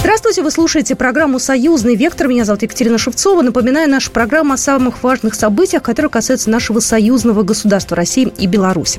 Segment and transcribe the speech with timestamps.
[0.00, 2.26] Здравствуйте, вы слушаете программу «Союзный вектор».
[2.26, 3.42] Меня зовут Екатерина Шевцова.
[3.42, 8.98] Напоминаю, наша программа о самых важных событиях, которые касаются нашего союзного государства России и Беларуси.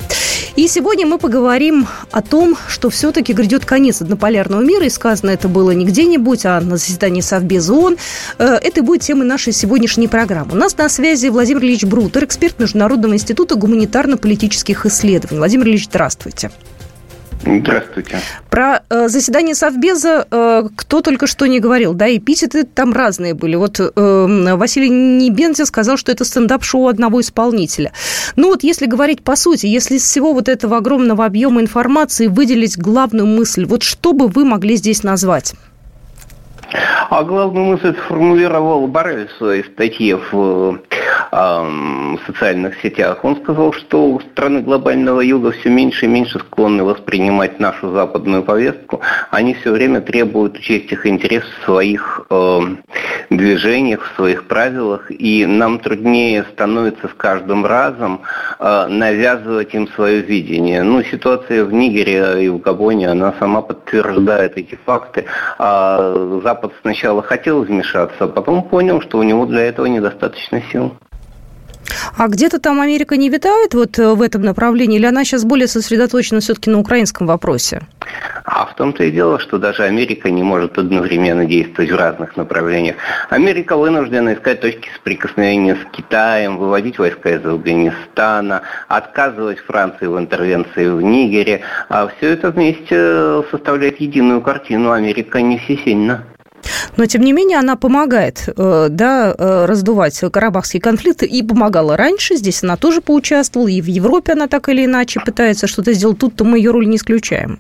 [0.56, 4.86] И сегодня мы поговорим о том, что все-таки грядет конец однополярного мира.
[4.86, 7.98] И сказано это было не где-нибудь, а на заседании Совбеза ООН.
[8.38, 10.52] Э, это будет темой нашей сегодняшней программы.
[10.52, 15.40] У нас на связи Владимир Ильич Брутер, эксперт Международного института гуманитарно-политических исследований.
[15.40, 16.52] Владимир Ильич, здравствуйте.
[17.44, 18.20] Здравствуйте.
[18.50, 23.56] Про э, заседание Совбеза э, кто только что не говорил, да, эпитеты там разные были.
[23.56, 27.94] Вот э, Василий Небензин сказал, что это стендап-шоу одного исполнителя.
[28.36, 32.78] Ну вот если говорить по сути, если из всего вот этого огромного объема информации выделить
[32.78, 35.54] главную мысль, вот что бы вы могли здесь назвать?
[37.10, 40.80] А главную мысль сформулировал Барель в своей статье в
[41.32, 43.24] в социальных сетях.
[43.24, 49.02] Он сказал, что страны глобального юга все меньше и меньше склонны воспринимать нашу западную повестку.
[49.30, 52.60] Они все время требуют учесть их интерес в своих э,
[53.30, 58.22] движениях, в своих правилах, и нам труднее становится с каждым разом
[58.60, 60.84] э, навязывать им свое видение.
[60.84, 65.26] Ну, ситуация в Нигере и в Габоне, она сама подтверждает эти факты.
[65.58, 70.94] А Запад сначала хотел вмешаться, а потом понял, что у него для этого недостаточно сил.
[72.18, 75.68] А где-то там Америка не витает вот э, в этом направлении, или она сейчас более
[75.68, 77.82] сосредоточена все-таки на украинском вопросе?
[78.46, 82.96] А в том-то и дело, что даже Америка не может одновременно действовать в разных направлениях.
[83.30, 90.88] Америка вынуждена искать точки соприкосновения с Китаем, выводить войска из Афганистана, отказывать Франции в интервенции
[90.88, 91.62] в Нигере.
[91.90, 94.92] А все это вместе составляет единую картину.
[94.92, 96.26] Америка не всесильна.
[96.98, 102.36] Но, тем не менее, она помогает э, да, э, раздувать карабахский конфликт и помогала раньше.
[102.36, 106.20] Здесь она тоже поучаствовала, и в Европе она так или иначе пытается что-то сделать.
[106.20, 107.60] Тут-то мы ее роль не исключаем.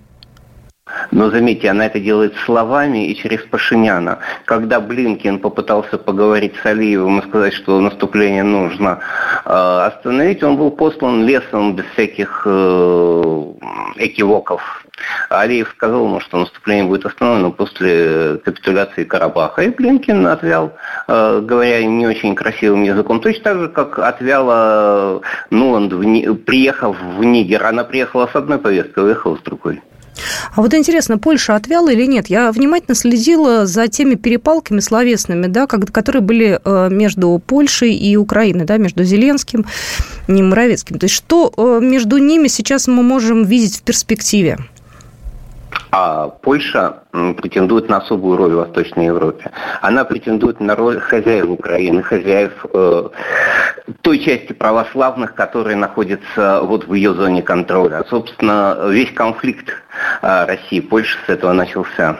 [1.11, 4.19] Но заметьте, она это делает словами и через Пашиняна.
[4.45, 8.99] Когда Блинкин попытался поговорить с Алиевым и сказать, что наступление нужно
[9.45, 13.43] э, остановить, он был послан лесом без всяких э,
[13.97, 14.80] экивоков
[15.29, 19.63] Алиев сказал ему, что наступление будет остановлено после капитуляции Карабаха.
[19.63, 20.73] И Блинкин отвял,
[21.07, 25.93] э, говоря не очень красивым языком, точно так же, как отвяла Нуланд,
[26.45, 27.65] приехав в Нигер.
[27.65, 29.81] Она приехала с одной повесткой, уехала с другой.
[30.53, 32.27] А вот интересно, Польша отвяла или нет?
[32.27, 38.65] Я внимательно следила за теми перепалками словесными, да, которые были э, между Польшей и Украиной,
[38.65, 39.65] да, между Зеленским
[40.27, 40.99] и Моровецким.
[40.99, 44.57] То есть что э, между ними сейчас мы можем видеть в перспективе?
[45.91, 49.51] А Польша претендует на особую роль в Восточной Европе.
[49.81, 53.09] Она претендует на роль хозяев Украины, хозяев э,
[54.01, 58.05] той части православных, которые находятся вот в ее зоне контроля.
[58.09, 59.69] Собственно, весь конфликт
[60.21, 62.17] э, России и Польши с этого начался.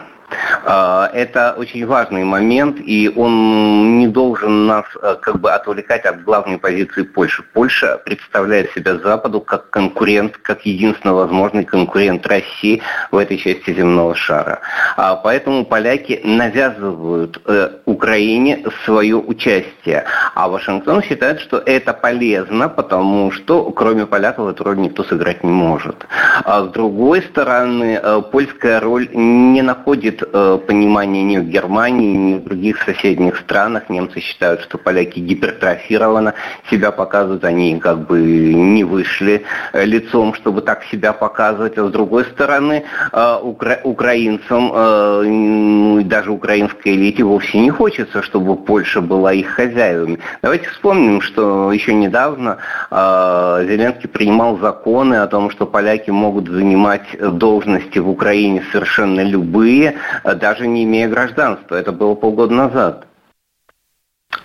[0.64, 6.22] А, это очень важный момент, и он не должен нас э, как бы отвлекать от
[6.24, 7.42] главной позиции Польши.
[7.52, 14.14] Польша представляет себя Западу как конкурент, как единственно возможный конкурент России в этой части земного
[14.14, 14.60] шара.
[14.96, 20.04] А, поэтому поляки навязывают э, Украине свое участие,
[20.34, 25.50] а Вашингтон считает, что это полезно, потому что кроме поляков эту роль никто сыграть не
[25.50, 26.06] может.
[26.44, 32.34] А с другой стороны, э, польская роль не находит э, понимания ни в Германии, ни
[32.34, 33.88] в других соседних странах.
[33.88, 36.34] Немцы считают, что поляки гипертрофированно
[36.70, 41.78] себя показывают, они как бы не вышли э, лицом, чтобы так себя показывать.
[41.78, 48.22] А с другой стороны, э, укра- украинцам, ну и даже украинской элите вовсе не хочется,
[48.22, 50.18] чтобы Польша была их хозяевами.
[50.42, 52.58] Давайте вспомним, что еще недавно
[52.90, 59.94] Зеленский принимал законы о том, что поляки могут занимать должности в Украине совершенно любые,
[60.24, 61.74] даже не имея гражданства.
[61.74, 63.06] Это было полгода назад.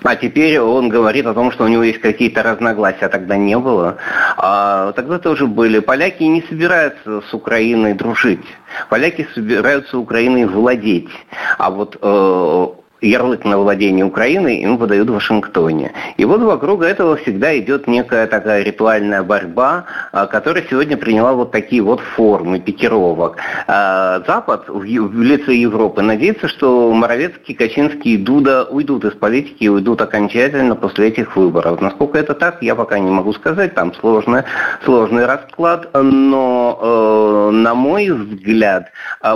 [0.03, 3.97] А теперь он говорит о том, что у него есть какие-то разногласия, тогда не было.
[4.37, 5.79] А тогда тоже были.
[5.79, 8.45] Поляки не собираются с Украиной дружить.
[8.89, 11.09] Поляки собираются Украиной владеть.
[11.57, 12.67] А вот э,
[13.01, 15.91] ярлык на владение Украиной им выдают в Вашингтоне.
[16.17, 21.51] И вот вокруг этого всегда идет некая такая ритуальная борьба, а, которая сегодня приняла вот
[21.51, 23.37] такие вот формы пикировок.
[23.67, 29.69] А, Запад в лице Европы надеется, что Моровецкий, Качинский и Дуда уйдут из политики и
[29.69, 31.81] уйдут окончательно после этих выборов.
[31.81, 34.43] Насколько это так, я пока не могу сказать, там сложный,
[34.83, 38.91] сложный расклад, но э, на мой взгляд,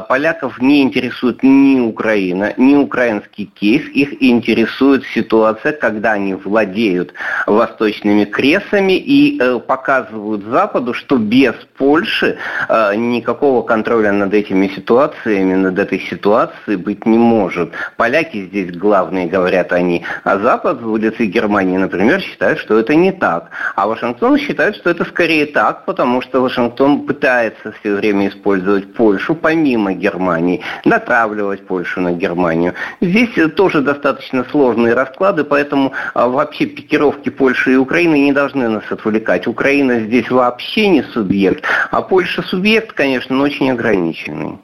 [0.08, 7.14] поляков не интересует ни Украина, ни украинский кейс, их интересует ситуация, когда они владеют
[7.48, 12.38] восточными кресами и э, показывают Западу, что без Польши
[12.70, 17.72] э, никакого контроля над этими ситуациями, над этой ситуацией быть не может.
[17.98, 23.12] Поляки здесь главные, говорят они, а Запад в лице Германии, например, считает, что это не
[23.12, 23.50] так.
[23.76, 29.36] А Вашингтон считает, что это скорее так, потому что Вашингтон пытается все время использовать Польшу
[29.36, 32.74] помимо Германии, натравливать Польшу на Германию.
[33.02, 38.84] Здесь тоже достаточно сложные расклады, поэтому а, вообще пикировки Польши и Украины не должны нас
[38.90, 39.48] отвлекать.
[39.48, 44.60] Украина здесь вообще не субъект, а Польша субъект, конечно, но очень ограниченный.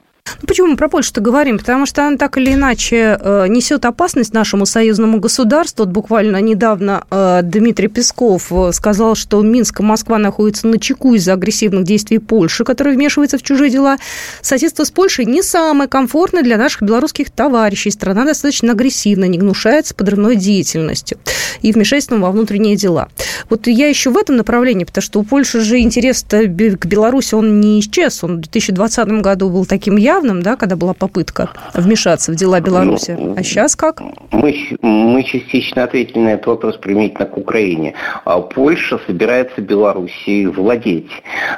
[0.46, 1.58] Почему мы про Польшу-то говорим?
[1.58, 5.84] Потому что она так или иначе э, несет опасность нашему союзному государству.
[5.84, 11.14] Вот буквально недавно э, Дмитрий Песков э, сказал, что Минск и Москва находятся на чеку
[11.14, 13.96] из-за агрессивных действий Польши, которая вмешивается в чужие дела.
[14.42, 17.90] Соседство с Польшей не самое комфортное для наших белорусских товарищей.
[17.90, 21.18] Страна достаточно агрессивна, не гнушается подрывной деятельностью
[21.62, 23.08] и вмешательством во внутренние дела.
[23.48, 27.60] Вот я еще в этом направлении, потому что у Польши же интерес к Беларуси, он
[27.60, 28.22] не исчез.
[28.24, 32.60] Он в 2020 году был таким явным, явным, да, когда была попытка вмешаться в дела
[32.60, 33.16] Беларуси.
[33.18, 34.02] Ну, а сейчас как?
[34.32, 37.94] Мы, мы частично ответили на этот вопрос применительно к Украине.
[38.24, 41.10] А Польша собирается Белоруссией владеть.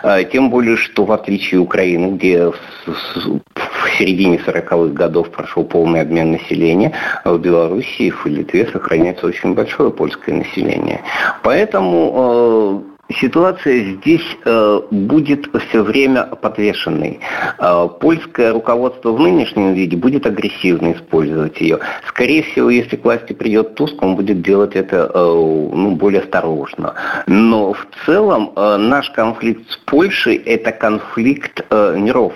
[0.02, 2.52] А, тем более, что в отличие Украины, где
[2.86, 6.92] в середине 40-х годов прошел полный обмен населения,
[7.24, 11.00] в Белоруссии в Литве сохраняется очень большое польское население.
[11.42, 12.89] Поэтому
[13.20, 17.20] Ситуация здесь э, будет все время подвешенной.
[17.58, 21.80] Э, польское руководство в нынешнем виде будет агрессивно использовать ее.
[22.08, 26.94] Скорее всего, если к власти придет Туск, он будет делать это э, ну, более осторожно.
[27.26, 32.32] Но в целом наш конфликт с Польшей– это конфликт миров.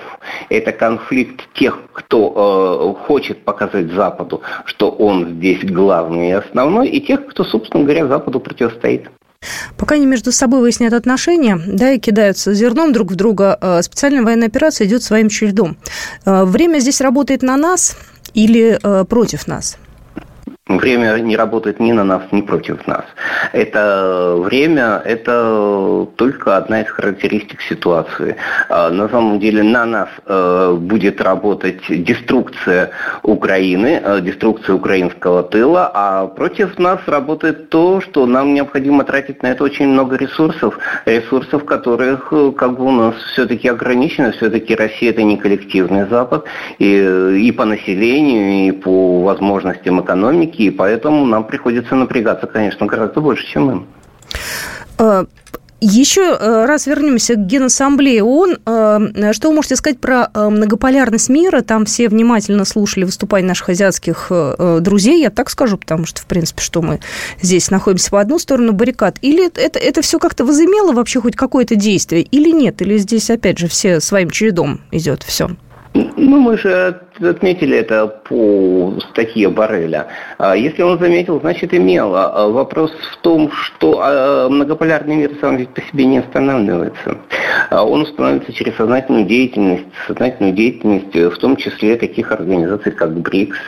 [0.50, 7.26] Это конфликт тех, кто хочет показать Западу, что он здесь главный и основной, и тех,
[7.26, 9.08] кто, собственно говоря, Западу противостоит.
[9.76, 14.22] Пока они между собой выясняют отношения, да, и кидаются зерном друг в друга, э, специальная
[14.22, 15.76] военная операция идет своим чередом.
[16.24, 17.96] Э, время здесь работает на нас
[18.34, 19.76] или э, против нас?
[20.66, 23.04] Время не работает ни на нас, ни против нас.
[23.52, 28.36] Это время– это только одна из характеристик ситуации.
[28.70, 35.90] А, на самом деле на нас э, будет работать деструкция Украины, э, деструкция украинского тыла,
[35.92, 41.66] а против нас работает то, что нам необходимо тратить на это очень много ресурсов, ресурсов,
[41.66, 46.46] которых э, как бы у нас все-таки ограничено, все-таки Россия– это не коллективный Запад,
[46.78, 53.20] и, и по населению, и по возможностям экономики, и поэтому нам приходится напрягаться, конечно, гораздо
[53.20, 53.86] больше, чем им.
[54.98, 55.26] А,
[55.86, 58.56] еще э, раз вернемся к Генассамблее ООН.
[58.64, 61.60] Э, что вы можете сказать про э, многополярность мира?
[61.60, 64.32] Там все внимательно слушали выступления наших азиатских
[64.80, 67.00] друзей, я так скажу, потому что, в принципе, что мы
[67.42, 69.18] здесь находимся по одну сторону баррикад.
[69.20, 72.80] Или это, это все как-то возымело вообще хоть какое-то действие, или нет?
[72.80, 75.50] Или здесь, опять же, все своим чередом идет все?
[75.94, 80.08] Ну, мы же отметили это по статье Барреля.
[80.38, 82.14] А если он заметил, значит имел.
[82.14, 87.18] А вопрос в том, что а, многополярный мир сам ведь по себе не останавливается.
[87.70, 93.58] Он устанавливается через сознательную деятельность, сознательную деятельность в том числе таких организаций, как БРИКС.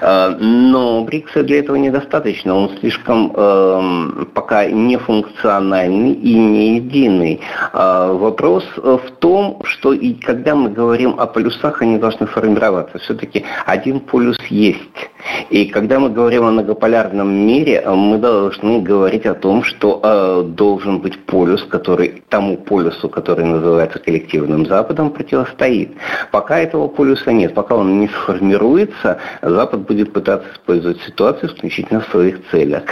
[0.00, 2.54] Но БРИКСа для этого недостаточно.
[2.54, 7.40] Он слишком эм, пока не функциональный и не единый.
[7.72, 12.98] Вопрос в том, что и когда мы говорим о полюсах, они должны формироваться развиваться.
[12.98, 15.10] Все-таки один полюс есть.
[15.50, 21.00] И когда мы говорим о многополярном мире, мы должны говорить о том, что э, должен
[21.00, 25.96] быть полюс, который тому полюсу, который называется коллективным Западом, противостоит.
[26.30, 32.08] Пока этого полюса нет, пока он не сформируется, Запад будет пытаться использовать ситуацию исключительно в
[32.08, 32.82] своих целях.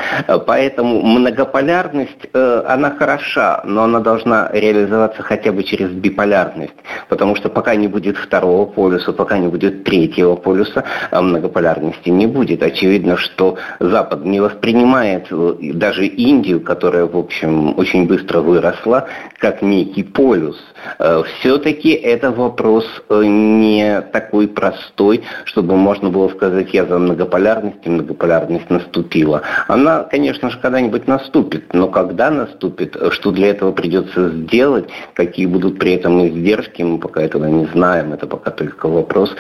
[0.47, 6.75] Поэтому многополярность, э, она хороша, но она должна реализоваться хотя бы через биполярность.
[7.09, 12.22] Потому что пока не будет второго полюса, пока не будет третьего полюса а многополярности не
[12.27, 12.63] будет.
[12.63, 19.63] Очевидно, что Запад не воспринимает э, даже Индию, которая, в общем, очень быстро выросла, как
[19.63, 20.59] некий полюс.
[20.99, 27.79] Э, Все-таки это вопрос э, не такой простой, чтобы можно было сказать, я за многополярность,
[27.85, 29.43] и многополярность наступила.
[29.69, 35.79] Она, конечно же, когда-нибудь наступит, но когда наступит, что для этого придется сделать, какие будут
[35.79, 39.35] при этом издержки, мы пока этого не знаем, это пока только вопрос.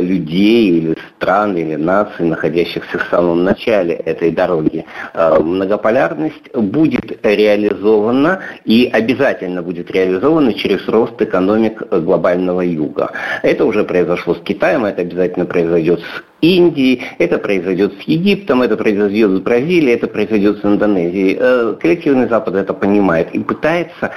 [0.00, 4.84] Людей или стран или наций, находящихся в самом начале этой дороги.
[5.14, 13.10] Э, многополярность будет реализована и обязательно будет реализована через рост экономик глобального юга.
[13.42, 18.76] Это уже произошло с Китаем, это обязательно произойдет с Индией, это произойдет с Египтом, это
[18.76, 21.36] произойдет с Бразилией, это произойдет с Индонезией.
[21.38, 24.10] Э, коллективный Запад это понимает и пытается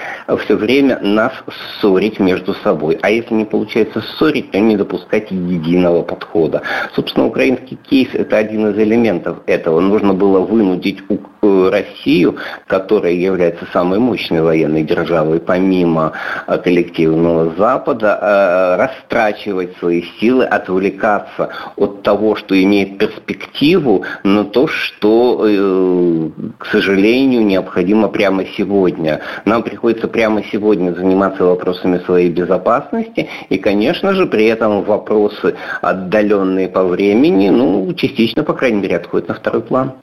[0.44, 1.34] все время нас
[1.80, 2.98] ссорить между собой.
[3.04, 6.64] А если не получается ссорить, то не допускать единого подхода.
[6.96, 9.80] Собственно, украинский кейс– это один из элементов этого.
[9.80, 11.04] Нужно было вынудить
[11.46, 12.38] э, Россию,
[12.68, 16.14] которая является самой мощной военной державой, помимо
[16.48, 24.68] э, коллективного Запада, э, растрачивать свои силы, отвлекаться от того, что имеет перспективу, на то,
[24.68, 29.22] что, к сожалению, необходимо прямо сегодня.
[29.46, 36.68] Нам приходится прямо сегодня заниматься вопросами своей безопасности, и, конечно же, при этом вопросы отдаленные
[36.68, 39.94] по времени, ну, частично, по крайней мере, отходят на второй план.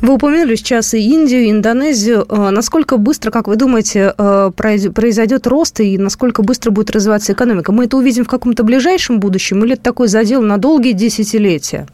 [0.00, 2.26] Вы упомянули сейчас и Индию, и Индонезию.
[2.28, 7.72] Э, насколько быстро, как вы думаете, э, произойдет рост и насколько быстро будет развиваться экономика?
[7.72, 11.86] Мы это увидим в каком-то ближайшем будущем или это такой задел на долгие десятилетия?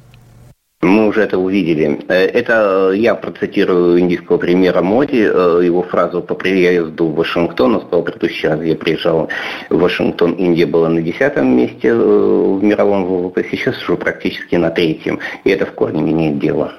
[0.81, 2.01] Мы уже это увидели.
[2.09, 7.75] Э, это я процитирую индийского премьера Моди, его фразу по приезду в Вашингтон.
[7.75, 9.29] Он сказал, предыдущий раз я приезжал
[9.69, 15.19] в Вашингтон, Индия была на десятом месте в мировом ВВП, сейчас уже практически на третьем.
[15.45, 16.73] И это в корне меняет дело.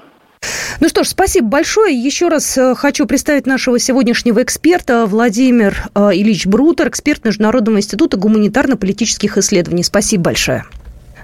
[0.79, 1.93] Ну что ж, спасибо большое.
[1.93, 8.15] Еще раз э, хочу представить нашего сегодняшнего эксперта Владимир э, Ильич Брутер, эксперт Международного института
[8.17, 9.83] гуманитарно-политических исследований.
[9.83, 10.63] Спасибо большое.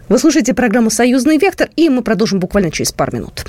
[0.09, 3.45] Вы слушаете программу «Союзный вектор», и мы продолжим буквально через пару минут.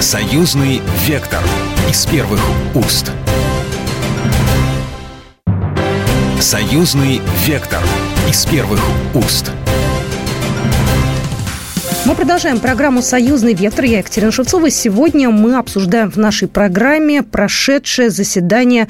[0.00, 1.42] «Союзный вектор»
[1.90, 2.40] из первых
[2.74, 3.12] уст.
[6.40, 7.82] «Союзный вектор»
[8.28, 8.80] из первых
[9.14, 9.52] уст.
[12.06, 13.84] Мы продолжаем программу «Союзный вектор».
[13.84, 14.70] Я Екатерина Шевцова.
[14.70, 18.86] Сегодня мы обсуждаем в нашей программе прошедшее заседание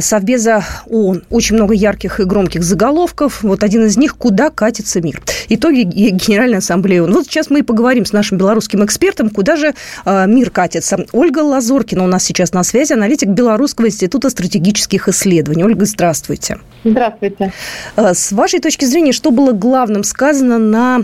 [0.00, 1.24] Совбеза ООН.
[1.30, 3.42] Очень много ярких и громких заголовков.
[3.42, 7.12] Вот один из них «Куда катится мир?» Итоги Генеральной Ассамблеи ООН.
[7.12, 11.06] Вот сейчас мы и поговорим с нашим белорусским экспертом, куда же э, мир катится.
[11.12, 15.64] Ольга Лазоркина у нас сейчас на связи, аналитик Белорусского института стратегических исследований.
[15.64, 16.58] Ольга, здравствуйте.
[16.84, 17.52] Здравствуйте.
[17.96, 21.02] Э, с вашей точки зрения, что было главным сказано на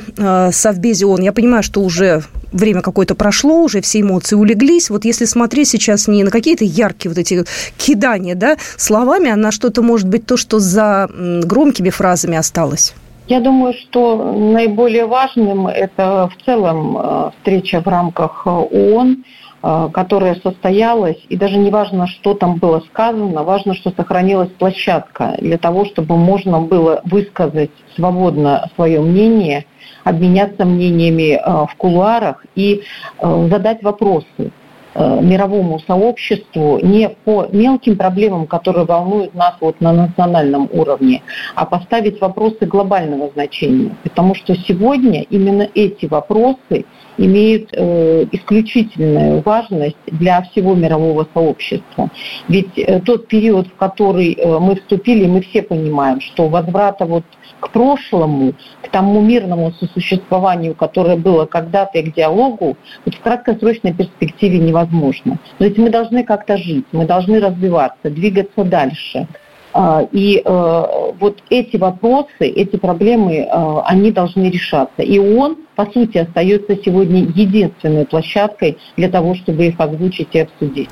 [0.53, 1.23] Совбезе ООН?
[1.23, 4.91] Я понимаю, что уже время какое-то прошло, уже все эмоции улеглись.
[4.91, 7.45] Вот если смотреть сейчас не на какие-то яркие вот эти
[7.77, 11.09] кидания да, словами, а на что-то, может быть, то, что за
[11.45, 12.95] громкими фразами осталось.
[13.29, 19.25] Я думаю, что наиболее важным это в целом э, встреча в рамках э, ООН,
[19.63, 25.37] э, которая состоялась, и даже не важно, что там было сказано, важно, что сохранилась площадка
[25.39, 29.67] для того, чтобы можно было высказать свободно свое мнение–
[30.05, 32.83] обменяться мнениями в кулуарах и
[33.21, 34.51] задать вопросы
[34.95, 41.23] мировому сообществу не по мелким проблемам, которые волнуют нас вот на национальном уровне,
[41.55, 43.97] а поставить вопросы глобального значения.
[44.03, 46.85] Потому что сегодня именно эти вопросы
[47.19, 52.11] имеют э, исключительную важность для всего мирового сообщества.
[52.49, 57.25] Ведь э, тот период, в который э, мы вступили, мы все понимаем, что возврата вот
[57.61, 63.95] к прошлому, к тому мирному сосуществованию, которое было когда-то, и к диалогу, вот в краткосрочной
[63.95, 65.39] перспективе невозможно.
[65.59, 69.29] То есть мы должны как-то жить, мы должны развиваться, двигаться дальше.
[69.75, 75.03] А, и э, вот эти вопросы, эти проблемы, э, они должны решаться.
[75.03, 80.91] И он, по сути, остается сегодня единственной площадкой для того, чтобы их озвучить и обсудить.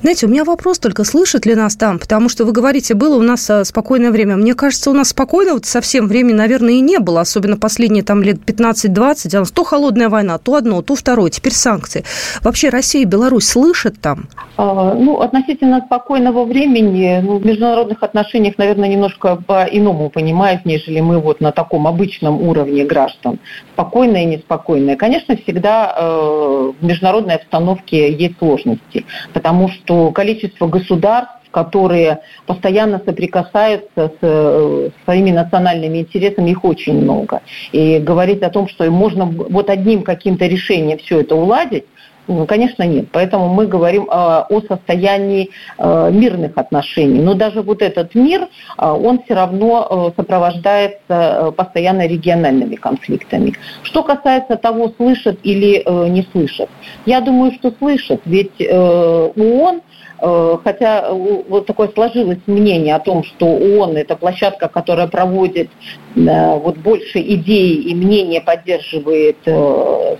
[0.00, 1.98] Знаете, у меня вопрос только, слышат ли нас там?
[1.98, 4.36] Потому что вы говорите, было у нас э, спокойное время.
[4.36, 7.20] Мне кажется, у нас спокойно вот совсем времени, наверное, и не было.
[7.20, 9.36] Особенно последние там лет 15-20.
[9.36, 11.30] У нас то холодная война, то одно, то второе.
[11.30, 12.04] Теперь санкции.
[12.42, 14.28] Вообще Россия и Беларусь слышат там?
[14.56, 21.18] А, ну, относительно спокойного времени ну, в международных отношениях, наверное, немножко по-иному понимают, нежели мы
[21.18, 23.38] вот на таком обычном уровне граждан.
[23.72, 24.96] Спокойное и неспокойное.
[24.96, 33.90] Конечно, всегда э, в международной обстановке есть сложности, потому что количество государств, которые постоянно соприкасаются
[33.94, 37.42] с э, своими национальными интересами, их очень много.
[37.72, 41.84] И говорить о том, что можно вот одним каким-то решением все это уладить,
[42.28, 43.06] ну, конечно, нет.
[43.12, 47.20] Поэтому мы говорим о состоянии э, мирных отношений.
[47.20, 53.54] Но даже вот этот мир, э, он все равно сопровождается постоянно региональными конфликтами.
[53.82, 56.68] Что касается того, слышат или не слышат,
[57.06, 58.20] я думаю, что слышат.
[58.24, 59.82] Ведь ООН
[60.24, 65.68] Э, хотя э, вот такое сложилось мнение о том, что ООН– это площадка, которая проводит
[65.68, 65.70] э,
[66.14, 69.38] вот больше идей и мнения поддерживает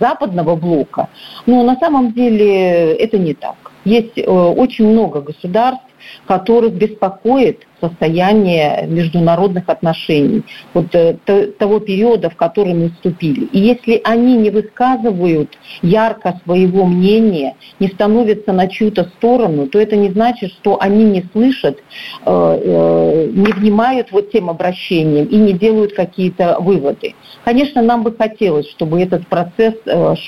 [0.00, 1.08] западного блока,
[1.46, 3.56] но на самом деле это не так.
[3.84, 5.84] Есть очень много государств,
[6.26, 11.16] которых беспокоит состояние международных отношений, вот э,
[11.58, 13.46] того периода, в который мы вступили.
[13.46, 19.96] И если они не высказывают ярко своего мнения, не становятся на чью-то сторону, то это
[19.96, 21.80] не значит, что они не слышат, э,
[22.24, 27.14] э, не внимают вот тем обращениям и не делают какие-то выводы.
[27.44, 29.74] Конечно, нам бы хотелось, чтобы этот процесс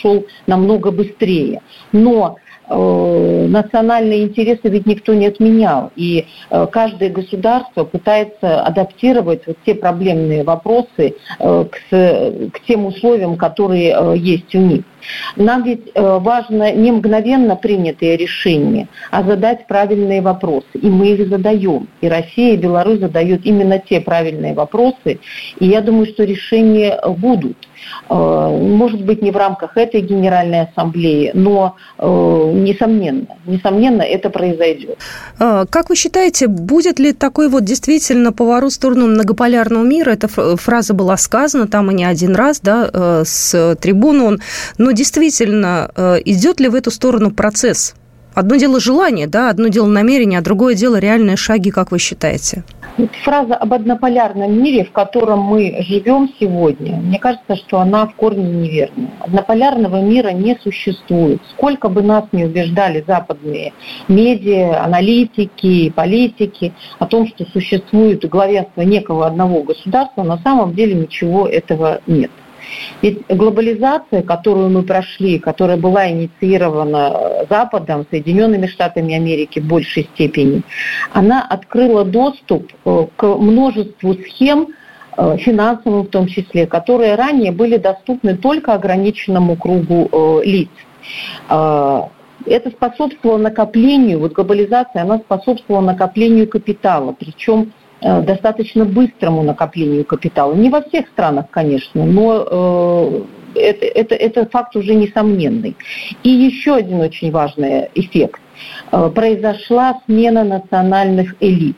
[0.00, 1.62] шел намного быстрее,
[1.92, 2.36] но
[2.68, 5.92] национальные интересы ведь никто не отменял.
[5.96, 13.36] И э, каждое государство пытается адаптировать вот те проблемные вопросы э, к, к тем условиям,
[13.36, 14.84] которые есть у них.
[15.36, 20.66] Нам ведь важно не мгновенно принятые решения, а задать правильные вопросы.
[20.72, 21.88] И мы их задаем.
[22.00, 25.20] И Россия, и Беларусь задают именно те правильные вопросы.
[25.58, 27.58] И я думаю, что решения будут.
[28.08, 34.98] Э, может быть, не в рамках этой Генеральной Ассамблеи, но, э, несомненно, несомненно, это произойдет.
[35.38, 40.10] А, как вы считаете, будет ли такой вот действительно поворот в сторону многополярного мира?
[40.10, 44.38] Эта фраза была сказана там и не один раз, да, э, с трибуны
[44.78, 45.90] Но действительно,
[46.24, 47.94] идет ли в эту сторону процесс?
[48.34, 52.64] Одно дело желание, да, одно дело намерение, а другое дело реальные шаги, как вы считаете?
[53.24, 58.44] Фраза об однополярном мире, в котором мы живем сегодня, мне кажется, что она в корне
[58.44, 59.10] неверна.
[59.18, 61.42] Однополярного мира не существует.
[61.50, 63.72] Сколько бы нас не убеждали западные
[64.06, 71.48] медиа, аналитики, политики о том, что существует главенство некого одного государства, на самом деле ничего
[71.48, 72.30] этого нет.
[73.02, 80.62] Ведь глобализация, которую мы прошли, которая была инициирована Западом, Соединенными Штатами Америки в большей степени,
[81.12, 84.68] она открыла доступ э, к множеству схем,
[85.16, 90.68] э, финансовым в том числе, которые ранее были доступны только ограниченному кругу э, лиц.
[92.46, 100.54] Это способствовало накоплению, вот глобализация, она способствовала накоплению капитала, причем Э, достаточно быстрому накоплению капитала.
[100.54, 105.76] Не во всех странах, конечно, но э, это, это, это факт уже несомненный.
[106.22, 108.40] И еще один очень важный эффект.
[108.92, 111.76] Э, произошла смена национальных элит.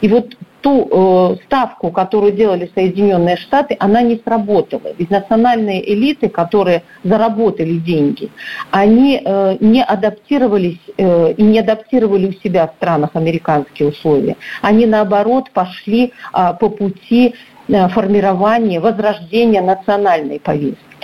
[0.00, 0.34] И вот
[0.66, 4.92] ту э, ставку, которую делали Соединенные Штаты, она не сработала.
[4.98, 8.30] Ведь национальные элиты, которые заработали деньги,
[8.72, 14.36] они э, не адаптировались э, и не адаптировали у себя в странах американские условия.
[14.60, 17.36] Они, наоборот, пошли э, по пути
[17.68, 20.95] э, формирования, возрождения национальной повестки.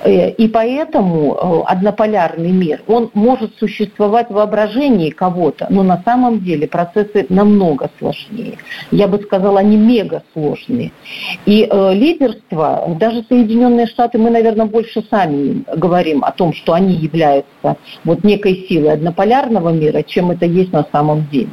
[0.00, 6.40] Э, и поэтому э, однополярный мир, он может существовать в воображении кого-то, но на самом
[6.40, 8.58] деле процессы намного сложнее.
[8.90, 10.92] Я бы сказала, они мега сложные.
[11.46, 16.94] И э, лидерство, даже Соединенные Штаты, мы, наверное, больше сами говорим о том, что они
[16.94, 21.50] являются вот некой силой однополярного мира, чем это есть на самом деле.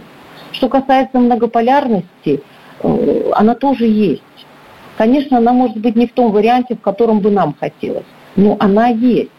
[0.52, 2.42] Что касается многополярности,
[3.34, 4.22] она тоже есть.
[4.98, 8.88] Конечно, она может быть не в том варианте, в котором бы нам хотелось, но она
[8.88, 9.30] есть.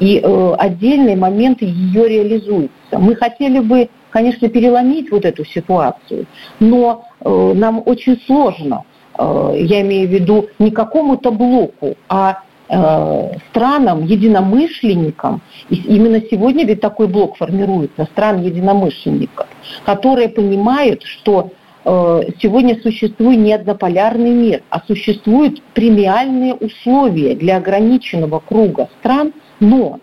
[0.00, 2.98] И э, отдельные моменты ее реализуются.
[2.98, 6.26] Мы хотели бы, конечно, переломить вот эту ситуацию,
[6.58, 8.84] но э, нам очень сложно,
[9.18, 16.80] э, я имею в виду не какому-то блоку, а э, странам, единомышленникам, именно сегодня ведь
[16.80, 19.46] такой блок формируется, стран единомышленников,
[19.84, 21.50] которые понимают, что
[21.84, 30.00] сегодня существует не однополярный мир, а существуют премиальные условия для ограниченного круга стран, но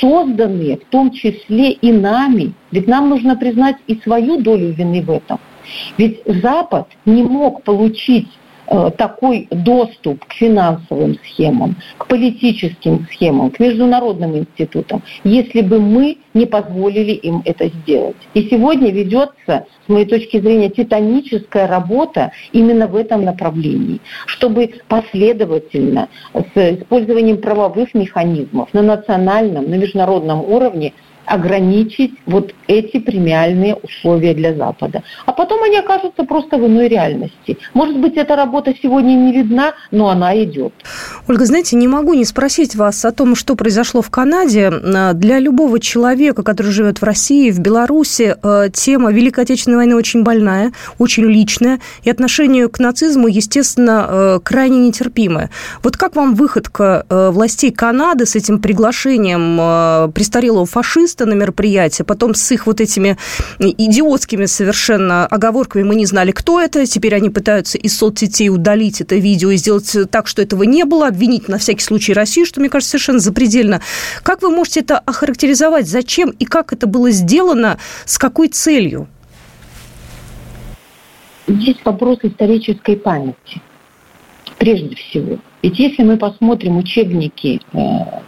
[0.00, 2.52] созданные в том числе и нами.
[2.70, 5.38] Ведь нам нужно признать и свою долю вины в этом.
[5.96, 8.47] Ведь Запад не мог получить Э,
[8.96, 16.46] такой доступ к финансовым схемам, к политическим схемам, к международным институтам, если бы мы не
[16.46, 18.16] позволили им это сделать.
[18.34, 26.08] И сегодня ведется, с моей точки зрения, титаническая работа именно в этом направлении, чтобы последовательно
[26.34, 30.92] с использованием правовых механизмов на национальном, на международном уровне
[31.28, 35.02] ограничить вот эти премиальные условия для Запада.
[35.26, 37.58] А потом они окажутся просто в иной реальности.
[37.74, 40.72] Может быть, эта работа сегодня не видна, но она идет.
[41.28, 44.70] Ольга, знаете, не могу не спросить вас о том, что произошло в Канаде.
[45.14, 50.22] Для любого человека, который живет в России, в Беларуси, э, тема Великой Отечественной войны очень
[50.22, 55.50] больная, очень личная, и отношение к нацизму, естественно, э, крайне нетерпимое.
[55.82, 62.04] Вот как вам выходка э, властей Канады с этим приглашением престарелого фашиста туриста на мероприятие,
[62.04, 63.16] потом с их вот этими
[63.58, 69.16] идиотскими совершенно оговорками мы не знали, кто это, теперь они пытаются из соцсетей удалить это
[69.16, 72.68] видео и сделать так, что этого не было, обвинить на всякий случай Россию, что, мне
[72.68, 73.82] кажется, совершенно запредельно.
[74.22, 75.88] Как вы можете это охарактеризовать?
[75.88, 77.78] Зачем и как это было сделано?
[78.04, 79.08] С какой целью?
[81.48, 83.62] здесь вопрос исторической памяти.
[84.58, 85.38] Прежде всего.
[85.62, 87.78] Ведь если мы посмотрим учебники э,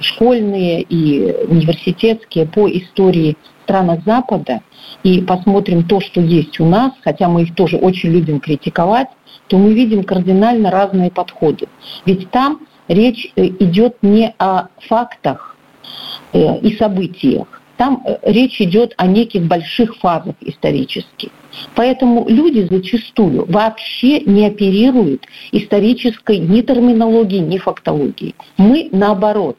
[0.01, 4.63] школьные и университетские по истории странах Запада
[5.05, 9.09] и посмотрим то, что есть у нас, хотя мы их тоже очень любим критиковать,
[9.47, 11.69] то мы видим кардинально разные подходы.
[12.05, 15.57] Ведь там речь э, идет не о фактах
[16.33, 21.31] э, и событиях, там э, речь идет о неких больших фазах исторических.
[21.75, 28.35] Поэтому люди зачастую вообще не оперируют исторической ни терминологией, ни фактологией.
[28.59, 29.57] Мы наоборот.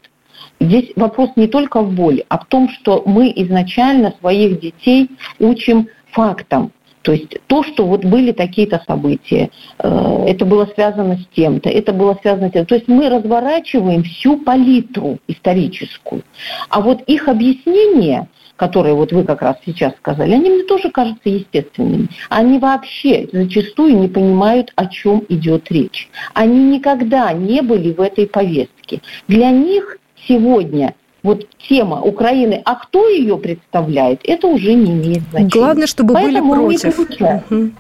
[0.60, 5.88] Здесь вопрос не только в боли, а в том, что мы изначально своих детей учим
[6.12, 11.70] фактам, то есть то, что вот были такие-то события, э, это было связано с тем-то,
[11.70, 12.66] это было связано с тем.
[12.66, 16.24] То есть мы разворачиваем всю палитру историческую.
[16.70, 21.30] А вот их объяснения, которые вот вы как раз сейчас сказали, они мне тоже кажутся
[21.30, 22.08] естественными.
[22.30, 26.10] Они вообще зачастую не понимают, о чем идет речь.
[26.34, 29.02] Они никогда не были в этой повестке.
[29.28, 35.52] Для них сегодня вот тема Украины, а кто ее представляет, это уже не имеет значения.
[35.52, 37.00] Главное, чтобы Поэтому были против.
[37.00, 37.72] Угу.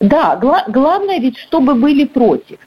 [0.00, 2.58] Да, гла- главное ведь, чтобы были против.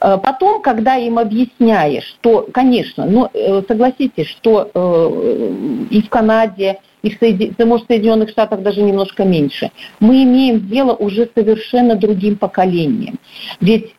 [0.00, 6.78] Э, потом, когда им объясняешь, что, конечно, но э, согласитесь, что э, и в Канаде,
[7.02, 7.52] и в, Соеди...
[7.64, 13.18] может, в Соединенных Штатах даже немножко меньше, мы имеем дело уже совершенно другим поколением.
[13.60, 13.92] Ведь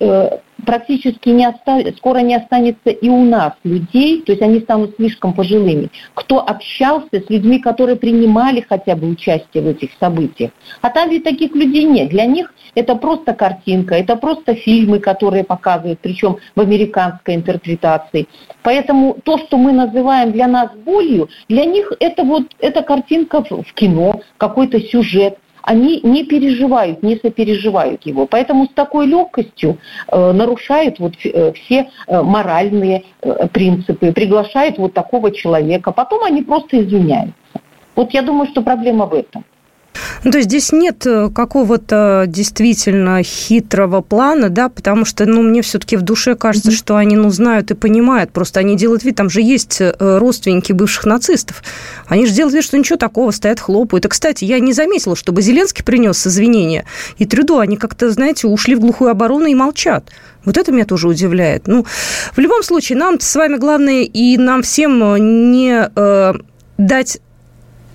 [0.65, 5.33] практически не останется, скоро не останется и у нас людей, то есть они станут слишком
[5.33, 10.51] пожилыми, кто общался с людьми, которые принимали хотя бы участие в этих событиях.
[10.81, 12.09] А там ведь таких людей нет.
[12.09, 18.27] Для них это просто картинка, это просто фильмы, которые показывают, причем в американской интерпретации.
[18.63, 23.73] Поэтому то, что мы называем для нас болью, для них это вот эта картинка в
[23.73, 28.27] кино, какой-то сюжет они не переживают, не сопереживают его.
[28.27, 34.93] Поэтому с такой легкостью э, нарушают вот э, все э, моральные э, принципы, приглашают вот
[34.93, 35.91] такого человека.
[35.91, 37.33] Потом они просто извиняются.
[37.95, 39.43] Вот я думаю, что проблема в этом.
[40.23, 45.61] Ну, то есть здесь нет э, какого-то действительно хитрого плана, да, потому что, ну, мне
[45.61, 46.75] все-таки в душе кажется, mm-hmm.
[46.75, 50.71] что они, ну, знают и понимают, просто они делают вид, там же есть э, родственники
[50.71, 51.63] бывших нацистов,
[52.07, 54.05] они же делают вид, что ничего такого, стоят, хлопают.
[54.05, 56.85] И, кстати, я не заметила, чтобы Зеленский принес извинения,
[57.17, 60.09] и Трюдо, они как-то, знаете, ушли в глухую оборону и молчат.
[60.45, 61.67] Вот это меня тоже удивляет.
[61.67, 61.85] Ну,
[62.35, 65.15] в любом случае, нам с вами главное и нам всем
[65.51, 66.33] не э,
[66.77, 67.19] дать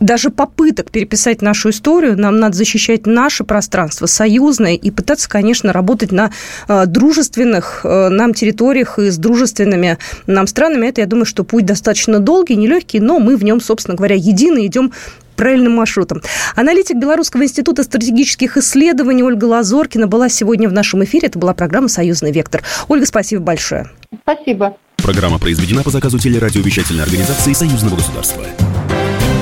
[0.01, 6.11] даже попыток переписать нашу историю, нам надо защищать наше пространство, союзное, и пытаться, конечно, работать
[6.11, 6.31] на
[6.69, 10.87] э, дружественных э, нам территориях и с дружественными нам странами.
[10.87, 14.67] Это, я думаю, что путь достаточно долгий, нелегкий, но мы в нем, собственно говоря, едины,
[14.67, 14.93] идем
[15.37, 16.21] правильным маршрутом.
[16.55, 21.29] Аналитик Белорусского института стратегических исследований Ольга Лазоркина была сегодня в нашем эфире.
[21.29, 22.63] Это была программа «Союзный вектор».
[22.89, 23.89] Ольга, спасибо большое.
[24.23, 24.77] Спасибо.
[24.97, 28.45] Программа произведена по заказу телерадиовещательной организации Союзного государства.